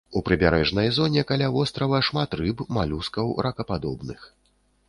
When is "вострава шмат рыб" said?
1.57-2.65